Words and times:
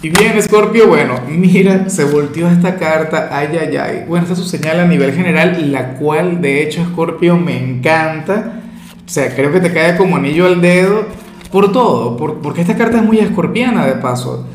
Y 0.00 0.10
bien, 0.10 0.40
Scorpio, 0.40 0.86
bueno, 0.86 1.14
mira, 1.28 1.88
se 1.88 2.04
volteó 2.04 2.48
esta 2.48 2.76
carta, 2.76 3.30
ay, 3.32 3.58
ay, 3.60 3.76
ay. 3.76 4.04
Bueno, 4.06 4.22
esta 4.22 4.34
es 4.34 4.38
su 4.38 4.48
señal 4.48 4.78
a 4.78 4.86
nivel 4.86 5.12
general, 5.12 5.72
la 5.72 5.94
cual 5.94 6.40
de 6.40 6.62
hecho, 6.62 6.84
Scorpio, 6.84 7.36
me 7.36 7.58
encanta. 7.58 8.60
O 9.04 9.08
sea, 9.08 9.34
creo 9.34 9.50
que 9.50 9.58
te 9.58 9.72
cae 9.72 9.96
como 9.96 10.16
anillo 10.16 10.46
al 10.46 10.60
dedo 10.60 11.06
por 11.50 11.72
todo, 11.72 12.16
por, 12.16 12.40
porque 12.40 12.60
esta 12.60 12.76
carta 12.76 12.98
es 12.98 13.04
muy 13.04 13.18
escorpiana 13.18 13.86
de 13.86 13.94
paso. 13.94 14.46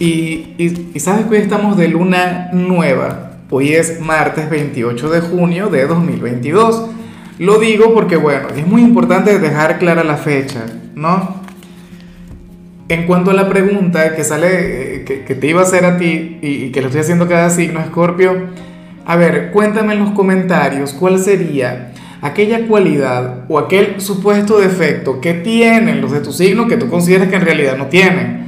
Y, 0.00 0.54
y, 0.58 0.90
y 0.92 0.98
sabes 0.98 1.26
que 1.26 1.36
hoy 1.36 1.42
estamos 1.42 1.76
de 1.76 1.86
luna 1.86 2.48
nueva, 2.52 3.38
hoy 3.50 3.74
es 3.74 4.00
martes 4.00 4.50
28 4.50 5.08
de 5.10 5.20
junio 5.20 5.68
de 5.68 5.86
2022. 5.86 6.86
Lo 7.38 7.58
digo 7.60 7.94
porque, 7.94 8.16
bueno, 8.16 8.48
es 8.56 8.66
muy 8.66 8.82
importante 8.82 9.38
dejar 9.38 9.78
clara 9.78 10.02
la 10.02 10.16
fecha, 10.16 10.64
¿no? 10.96 11.39
En 12.90 13.06
cuanto 13.06 13.30
a 13.30 13.34
la 13.34 13.48
pregunta 13.48 14.16
que 14.16 14.24
sale, 14.24 14.96
eh, 14.96 15.04
que, 15.04 15.34
te 15.36 15.46
iba 15.46 15.60
a 15.60 15.62
hacer 15.62 15.84
a 15.84 15.96
ti 15.96 16.38
y, 16.42 16.72
que 16.72 16.80
lo 16.80 16.88
estoy 16.88 17.02
haciendo 17.02 17.28
cada 17.28 17.48
signo, 17.48 17.78
Escorpio, 17.78 18.48
a 19.06 19.14
ver, 19.14 19.52
cuéntame 19.52 19.92
en 19.92 20.00
los 20.00 20.10
comentarios 20.10 20.92
cuál 20.92 21.20
sería 21.20 21.92
aquella 22.20 22.66
cualidad 22.66 23.44
o 23.48 23.60
aquel 23.60 24.00
supuesto 24.00 24.58
defecto 24.58 25.20
que 25.20 25.34
tienen 25.34 26.00
los 26.00 26.10
de 26.10 26.18
tu 26.18 26.32
signo 26.32 26.66
que 26.66 26.76
tú 26.76 26.88
consideras 26.90 27.28
que 27.28 27.36
en 27.36 27.42
realidad 27.42 27.76
no 27.76 27.86
tienen. 27.86 28.46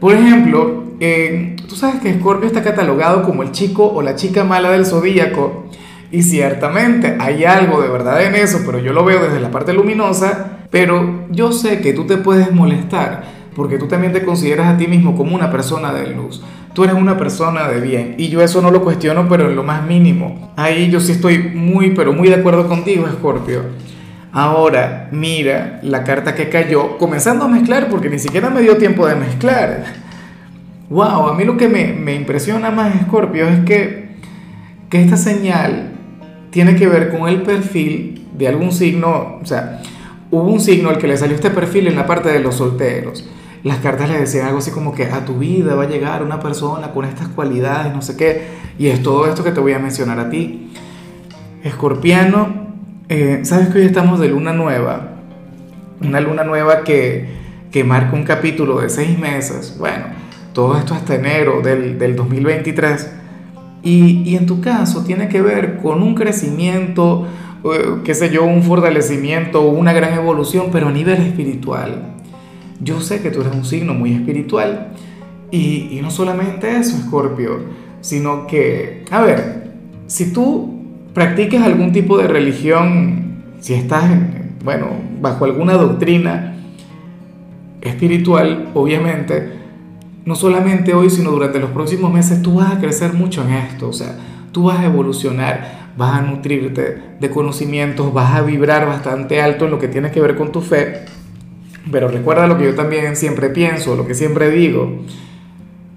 Por 0.00 0.14
ejemplo, 0.14 0.84
eh, 0.98 1.56
tú 1.68 1.76
sabes 1.76 2.00
que 2.00 2.08
Escorpio 2.08 2.46
está 2.46 2.62
catalogado 2.62 3.22
como 3.24 3.42
el 3.42 3.52
chico 3.52 3.86
o 3.86 4.00
la 4.00 4.14
chica 4.14 4.42
mala 4.42 4.70
del 4.70 4.86
zodíaco. 4.86 5.66
Y 6.10 6.22
ciertamente 6.22 7.18
hay 7.20 7.44
algo 7.44 7.82
de 7.82 7.88
verdad 7.88 8.24
en 8.24 8.36
eso, 8.36 8.60
pero 8.64 8.78
yo 8.78 8.94
lo 8.94 9.04
veo 9.04 9.22
desde 9.22 9.38
la 9.38 9.50
parte 9.50 9.74
luminosa. 9.74 10.60
Pero 10.70 11.26
yo 11.30 11.52
sé 11.52 11.82
que 11.82 11.92
tú 11.92 12.06
te 12.06 12.16
puedes 12.16 12.52
molestar 12.52 13.41
porque 13.54 13.78
tú 13.78 13.86
también 13.86 14.12
te 14.12 14.24
consideras 14.24 14.68
a 14.68 14.76
ti 14.76 14.86
mismo 14.86 15.16
como 15.16 15.34
una 15.34 15.50
persona 15.50 15.92
de 15.92 16.08
luz. 16.14 16.42
Tú 16.72 16.84
eres 16.84 16.96
una 16.96 17.18
persona 17.18 17.68
de 17.68 17.80
bien 17.80 18.14
y 18.16 18.28
yo 18.28 18.40
eso 18.40 18.62
no 18.62 18.70
lo 18.70 18.82
cuestiono, 18.82 19.28
pero 19.28 19.48
en 19.48 19.56
lo 19.56 19.62
más 19.62 19.86
mínimo. 19.86 20.52
Ahí 20.56 20.90
yo 20.90 21.00
sí 21.00 21.12
estoy 21.12 21.38
muy, 21.38 21.90
pero 21.90 22.12
muy 22.12 22.28
de 22.28 22.36
acuerdo 22.36 22.66
contigo, 22.66 23.06
Scorpio. 23.12 23.62
Ahora, 24.32 25.08
mira 25.12 25.80
la 25.82 26.04
carta 26.04 26.34
que 26.34 26.48
cayó, 26.48 26.96
comenzando 26.96 27.44
a 27.44 27.48
mezclar, 27.48 27.90
porque 27.90 28.08
ni 28.08 28.18
siquiera 28.18 28.48
me 28.48 28.62
dio 28.62 28.78
tiempo 28.78 29.06
de 29.06 29.16
mezclar. 29.16 29.84
Wow, 30.88 31.28
a 31.28 31.34
mí 31.34 31.44
lo 31.44 31.58
que 31.58 31.68
me, 31.68 31.92
me 31.92 32.14
impresiona 32.14 32.70
más, 32.70 32.94
Scorpio, 33.02 33.46
es 33.46 33.60
que, 33.66 34.16
que 34.88 35.02
esta 35.02 35.18
señal 35.18 35.90
tiene 36.50 36.76
que 36.76 36.86
ver 36.86 37.10
con 37.10 37.28
el 37.28 37.42
perfil 37.42 38.26
de 38.32 38.48
algún 38.48 38.72
signo, 38.72 39.38
o 39.42 39.44
sea, 39.44 39.82
hubo 40.30 40.44
un 40.44 40.60
signo 40.60 40.88
al 40.88 40.96
que 40.96 41.08
le 41.08 41.18
salió 41.18 41.34
este 41.34 41.50
perfil 41.50 41.88
en 41.88 41.96
la 41.96 42.06
parte 42.06 42.30
de 42.30 42.40
los 42.40 42.56
solteros 42.56 43.28
las 43.64 43.78
cartas 43.78 44.10
le 44.10 44.18
decían 44.18 44.46
algo 44.46 44.58
así 44.58 44.70
como 44.70 44.92
que 44.94 45.04
a 45.04 45.24
tu 45.24 45.38
vida 45.38 45.74
va 45.74 45.84
a 45.84 45.88
llegar 45.88 46.22
una 46.22 46.40
persona 46.40 46.90
con 46.90 47.04
estas 47.04 47.28
cualidades, 47.28 47.94
no 47.94 48.02
sé 48.02 48.16
qué, 48.16 48.46
y 48.78 48.88
es 48.88 49.02
todo 49.02 49.26
esto 49.26 49.44
que 49.44 49.52
te 49.52 49.60
voy 49.60 49.72
a 49.72 49.78
mencionar 49.78 50.18
a 50.18 50.30
ti. 50.30 50.72
Escorpiano, 51.62 52.72
eh, 53.08 53.40
sabes 53.44 53.68
que 53.68 53.78
hoy 53.78 53.84
estamos 53.84 54.18
de 54.18 54.28
luna 54.28 54.52
nueva, 54.52 55.10
una 56.00 56.20
luna 56.20 56.42
nueva 56.42 56.82
que, 56.82 57.28
que 57.70 57.84
marca 57.84 58.16
un 58.16 58.24
capítulo 58.24 58.80
de 58.80 58.90
seis 58.90 59.16
meses, 59.16 59.76
bueno, 59.78 60.06
todo 60.52 60.76
esto 60.76 60.94
hasta 60.94 61.14
enero 61.14 61.60
del, 61.62 61.98
del 61.98 62.16
2023, 62.16 63.12
y, 63.84 64.22
y, 64.24 64.36
en 64.36 64.46
tu 64.46 64.60
caso 64.60 65.02
tiene 65.04 65.28
que 65.28 65.42
ver 65.42 65.78
con 65.78 66.02
un 66.02 66.14
crecimiento, 66.14 67.26
eh, 67.64 67.96
qué 68.04 68.14
sé 68.14 68.30
yo, 68.30 68.44
un 68.44 68.62
fortalecimiento, 68.62 69.62
una 69.62 69.92
gran 69.92 70.14
evolución, 70.14 70.68
pero 70.72 70.88
a 70.88 70.92
nivel 70.92 71.20
espiritual 71.20 72.11
yo 72.82 73.00
sé 73.00 73.22
que 73.22 73.30
tú 73.30 73.40
eres 73.40 73.54
un 73.54 73.64
signo 73.64 73.94
muy 73.94 74.12
espiritual 74.12 74.88
y, 75.50 76.00
no 76.02 76.10
solamente 76.10 76.78
eso, 76.78 76.96
Escorpio, 76.96 77.60
sino 78.00 78.46
que, 78.46 79.04
a 79.10 79.20
ver, 79.20 79.70
si 80.06 80.32
tú 80.32 80.80
practicas 81.12 81.62
algún 81.62 81.92
tipo 81.92 82.18
de 82.18 82.26
religión, 82.26 83.42
si 83.60 83.74
estás, 83.74 84.10
bueno, 84.64 84.86
bajo 85.20 85.44
alguna 85.44 85.74
doctrina 85.74 86.56
espiritual, 87.82 88.70
obviamente, 88.74 89.60
no 90.24 90.34
solamente 90.34 90.94
hoy, 90.94 91.10
sino 91.10 91.30
durante 91.30 91.60
los 91.60 91.70
próximos 91.70 92.12
meses, 92.12 92.42
tú 92.42 92.54
vas 92.54 92.72
a 92.72 92.80
crecer 92.80 93.12
mucho 93.12 93.44
en 93.46 93.54
esto, 93.54 93.90
o 93.90 93.92
sea, 93.92 94.16
tú 94.52 94.64
vas 94.64 94.80
a 94.80 94.86
evolucionar, 94.86 95.90
vas 95.98 96.18
a 96.18 96.22
nutrirte 96.22 96.98
de 97.20 97.30
conocimientos, 97.30 98.12
vas 98.14 98.34
a 98.34 98.42
vibrar 98.42 98.86
bastante 98.86 99.42
alto 99.42 99.66
en 99.66 99.70
lo 99.70 99.78
que 99.78 99.88
tiene 99.88 100.10
que 100.10 100.20
ver 100.20 100.36
con 100.36 100.50
tu 100.50 100.62
fe 100.62 101.04
pero 101.90 102.08
recuerda 102.08 102.46
lo 102.46 102.58
que 102.58 102.64
yo 102.64 102.74
también 102.74 103.16
siempre 103.16 103.50
pienso, 103.50 103.96
lo 103.96 104.06
que 104.06 104.14
siempre 104.14 104.50
digo. 104.50 105.02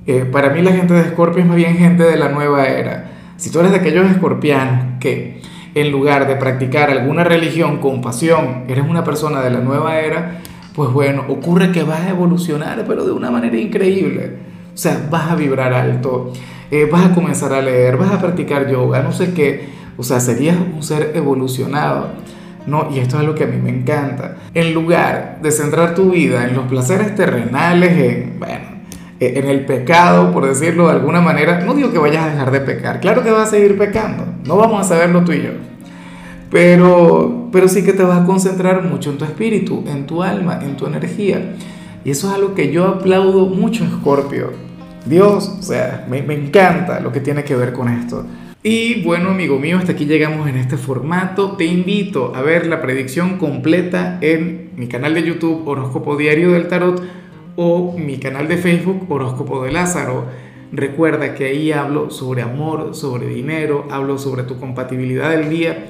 Eh, 0.07 0.25
para 0.31 0.49
mí 0.49 0.61
la 0.61 0.71
gente 0.71 0.93
de 0.93 1.01
Escorpio 1.01 1.41
es 1.41 1.47
más 1.47 1.55
bien 1.55 1.77
gente 1.77 2.03
de 2.03 2.17
la 2.17 2.29
nueva 2.29 2.65
era. 2.65 3.11
Si 3.37 3.51
tú 3.51 3.59
eres 3.59 3.71
de 3.71 3.77
aquellos 3.77 4.09
escorpianos 4.09 4.99
que 4.99 5.41
en 5.73 5.91
lugar 5.91 6.27
de 6.27 6.37
practicar 6.37 6.89
alguna 6.89 7.25
religión 7.25 7.79
con 7.79 8.01
pasión, 8.01 8.63
eres 8.69 8.85
una 8.87 9.03
persona 9.03 9.41
de 9.41 9.49
la 9.49 9.59
nueva 9.59 9.99
era, 9.99 10.39
pues 10.73 10.89
bueno, 10.91 11.25
ocurre 11.27 11.71
que 11.71 11.83
vas 11.83 12.01
a 12.01 12.09
evolucionar, 12.11 12.85
pero 12.87 13.05
de 13.05 13.11
una 13.11 13.29
manera 13.29 13.57
increíble. 13.57 14.37
O 14.73 14.77
sea, 14.77 15.07
vas 15.09 15.31
a 15.31 15.35
vibrar 15.35 15.73
alto, 15.73 16.31
eh, 16.71 16.87
vas 16.89 17.05
a 17.05 17.13
comenzar 17.13 17.51
a 17.51 17.61
leer, 17.61 17.97
vas 17.97 18.11
a 18.11 18.21
practicar 18.21 18.69
yoga, 18.69 19.01
no 19.01 19.11
sé 19.11 19.33
qué. 19.33 19.67
O 19.97 20.03
sea, 20.03 20.19
serías 20.21 20.57
un 20.57 20.81
ser 20.81 21.11
evolucionado. 21.15 22.09
¿No? 22.67 22.89
Y 22.91 22.99
esto 22.99 23.19
es 23.19 23.25
lo 23.25 23.35
que 23.35 23.43
a 23.43 23.47
mí 23.47 23.57
me 23.57 23.69
encanta. 23.69 24.37
En 24.53 24.73
lugar 24.73 25.39
de 25.41 25.51
centrar 25.51 25.95
tu 25.95 26.11
vida 26.11 26.45
en 26.47 26.55
los 26.55 26.65
placeres 26.65 27.15
terrenales, 27.15 27.91
en, 27.91 28.39
bueno, 28.39 28.65
e, 29.19 29.39
en 29.39 29.47
el 29.47 29.65
pecado, 29.65 30.31
por 30.31 30.47
decirlo 30.47 30.87
de 30.87 30.93
alguna 30.93 31.21
manera, 31.21 31.61
no 31.61 31.73
digo 31.73 31.91
que 31.91 31.97
vayas 31.97 32.25
a 32.25 32.29
dejar 32.29 32.51
de 32.51 32.61
pecar, 32.61 32.99
claro 32.99 33.23
que 33.23 33.31
vas 33.31 33.47
a 33.47 33.51
seguir 33.51 33.77
pecando, 33.77 34.25
no 34.45 34.57
vamos 34.57 34.81
a 34.81 34.83
saberlo 34.83 35.23
tú 35.23 35.31
y 35.31 35.43
yo, 35.43 35.51
pero, 36.49 37.49
pero 37.51 37.67
sí 37.67 37.83
que 37.83 37.93
te 37.93 38.03
vas 38.03 38.21
a 38.21 38.25
concentrar 38.25 38.83
mucho 38.83 39.11
en 39.11 39.17
tu 39.17 39.25
espíritu, 39.25 39.83
en 39.87 40.05
tu 40.05 40.23
alma, 40.23 40.59
en 40.61 40.77
tu 40.77 40.85
energía. 40.85 41.55
Y 42.03 42.11
eso 42.11 42.29
es 42.29 42.35
algo 42.35 42.53
que 42.53 42.71
yo 42.71 42.85
aplaudo 42.87 43.47
mucho, 43.47 43.83
Scorpio. 43.85 44.51
Dios, 45.05 45.55
o 45.59 45.61
sea, 45.61 46.05
me, 46.09 46.19
encanta 46.19 46.99
lo 46.99 47.11
que 47.11 47.19
tiene 47.19 47.43
que 47.43 47.55
ver 47.55 47.73
con 47.73 47.89
esto. 47.89 48.25
Y 48.63 49.03
bueno, 49.03 49.29
amigo 49.29 49.59
mío, 49.59 49.77
hasta 49.77 49.91
aquí 49.91 50.05
llegamos 50.05 50.49
en 50.49 50.57
este 50.57 50.77
formato. 50.77 51.51
Te 51.55 51.65
invito 51.65 52.33
a 52.35 52.41
ver 52.41 52.65
la 52.65 52.81
predicción 52.81 53.37
completa 53.37 54.17
en 54.21 54.71
mi 54.75 54.87
canal 54.87 55.13
de 55.13 55.21
YouTube 55.21 55.67
Horóscopo 55.67 56.17
Diario 56.17 56.51
del 56.51 56.67
Tarot 56.67 57.03
o 57.55 57.95
mi 57.97 58.17
canal 58.17 58.47
de 58.47 58.57
Facebook 58.57 59.05
Horóscopo 59.07 59.63
de 59.63 59.71
Lázaro. 59.71 60.25
Recuerda 60.71 61.35
que 61.35 61.45
ahí 61.45 61.71
hablo 61.71 62.09
sobre 62.09 62.41
amor, 62.41 62.95
sobre 62.95 63.27
dinero, 63.27 63.87
hablo 63.91 64.17
sobre 64.17 64.41
tu 64.41 64.59
compatibilidad 64.59 65.29
del 65.29 65.49
día. 65.49 65.85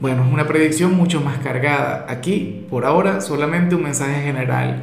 Bueno, 0.00 0.24
es 0.24 0.32
una 0.32 0.46
predicción 0.46 0.94
mucho 0.94 1.20
más 1.20 1.38
cargada. 1.38 2.06
Aquí, 2.08 2.64
por 2.70 2.86
ahora, 2.86 3.20
solamente 3.20 3.74
un 3.74 3.82
mensaje 3.82 4.22
general. 4.22 4.82